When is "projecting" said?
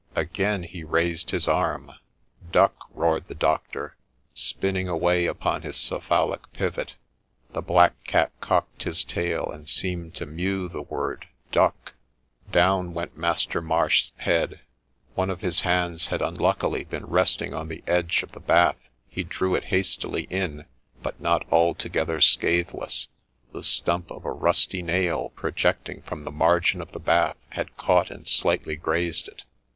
25.35-26.01